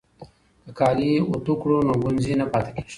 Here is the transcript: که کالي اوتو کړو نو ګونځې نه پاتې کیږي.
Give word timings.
که 0.65 0.71
کالي 0.79 1.11
اوتو 1.29 1.53
کړو 1.61 1.77
نو 1.87 1.93
ګونځې 2.03 2.33
نه 2.39 2.45
پاتې 2.51 2.71
کیږي. 2.75 2.89